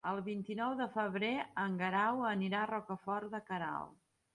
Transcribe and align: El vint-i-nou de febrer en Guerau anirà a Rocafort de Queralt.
El 0.09 0.19
vint-i-nou 0.27 0.73
de 0.79 0.87
febrer 0.95 1.31
en 1.67 1.77
Guerau 1.85 2.27
anirà 2.33 2.65
a 2.67 2.75
Rocafort 2.77 3.35
de 3.41 3.49
Queralt. 3.51 3.99